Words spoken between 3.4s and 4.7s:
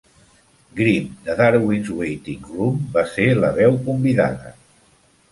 la veu convidada.